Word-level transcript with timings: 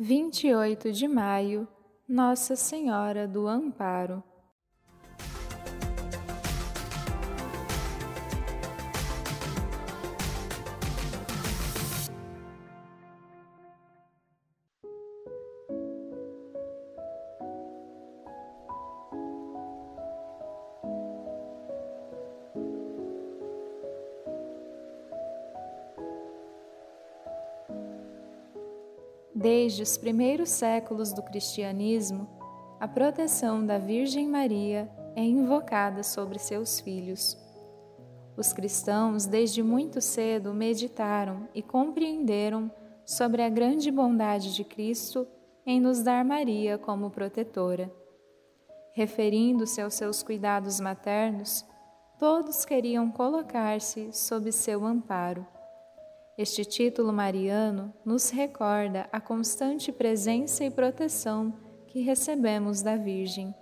28 0.00 0.92
de 0.92 1.08
maio, 1.08 1.66
Nossa 2.08 2.54
Senhora 2.54 3.26
do 3.26 3.48
Amparo. 3.48 4.22
Desde 29.34 29.82
os 29.82 29.96
primeiros 29.96 30.48
séculos 30.48 31.12
do 31.12 31.22
cristianismo, 31.22 32.28
a 32.80 32.88
proteção 32.88 33.64
da 33.64 33.78
Virgem 33.78 34.28
Maria 34.28 34.90
é 35.14 35.22
invocada 35.22 36.02
sobre 36.02 36.38
seus 36.38 36.80
filhos. 36.80 37.36
Os 38.36 38.52
cristãos, 38.52 39.26
desde 39.26 39.62
muito 39.62 40.00
cedo, 40.00 40.54
meditaram 40.54 41.48
e 41.52 41.60
compreenderam 41.60 42.70
sobre 43.04 43.42
a 43.42 43.48
grande 43.48 43.90
bondade 43.90 44.54
de 44.54 44.62
Cristo 44.62 45.26
em 45.66 45.80
nos 45.80 46.02
dar 46.02 46.24
Maria 46.24 46.78
como 46.78 47.10
protetora. 47.10 47.92
Referindo-se 48.92 49.80
aos 49.80 49.94
seus 49.94 50.22
cuidados 50.22 50.80
maternos, 50.80 51.64
todos 52.18 52.64
queriam 52.64 53.10
colocar-se 53.10 54.12
sob 54.12 54.50
seu 54.52 54.84
amparo. 54.84 55.46
Este 56.38 56.64
título 56.64 57.12
mariano 57.12 57.92
nos 58.04 58.30
recorda 58.30 59.08
a 59.10 59.20
constante 59.20 59.90
presença 59.90 60.64
e 60.64 60.70
proteção 60.70 61.52
que 61.88 62.00
recebemos 62.00 62.80
da 62.80 62.94
Virgem. 62.94 63.52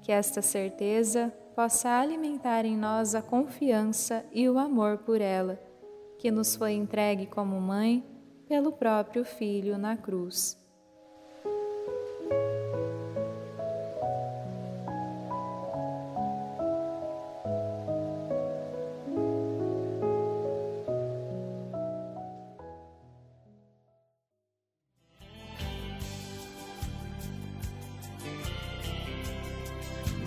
Que 0.00 0.10
esta 0.10 0.40
certeza 0.40 1.30
possa 1.54 1.90
alimentar 2.00 2.64
em 2.64 2.78
nós 2.78 3.14
a 3.14 3.20
confiança 3.20 4.24
e 4.32 4.48
o 4.48 4.56
amor 4.56 4.96
por 4.98 5.20
ela, 5.20 5.60
que 6.18 6.30
nos 6.30 6.56
foi 6.56 6.72
entregue 6.72 7.26
como 7.26 7.60
mãe 7.60 8.02
pelo 8.46 8.72
próprio 8.72 9.22
Filho 9.22 9.76
na 9.76 9.94
cruz. 9.94 10.56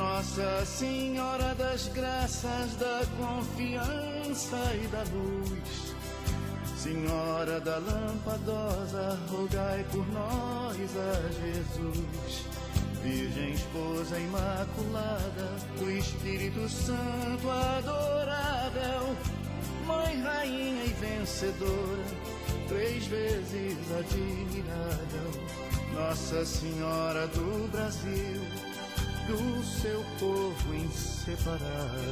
Nossa 0.00 0.64
Senhora 0.64 1.54
das 1.56 1.88
Graças, 1.88 2.74
da 2.76 3.02
confiança 3.18 4.56
e 4.82 4.86
da 4.86 5.02
luz. 5.12 5.94
Senhora 6.78 7.60
da 7.60 7.76
Lampadosa, 7.76 9.18
rogai 9.28 9.84
por 9.92 10.06
nós 10.10 10.96
a 10.96 11.28
Jesus. 11.44 12.46
Virgem 13.02 13.52
Esposa 13.52 14.18
Imaculada, 14.18 15.50
do 15.78 15.90
Espírito 15.90 16.66
Santo 16.66 17.50
adorável, 17.50 19.14
Mãe, 19.86 20.18
Rainha 20.22 20.84
e 20.84 20.94
Vencedora, 20.94 22.04
três 22.68 23.06
vezes 23.06 23.76
admirável, 23.98 25.30
Nossa 25.92 26.42
Senhora 26.46 27.26
do 27.26 27.70
Brasil 27.70 28.70
do 29.26 29.62
seu 29.64 30.04
povo 30.18 30.74
inseparável. 30.74 32.10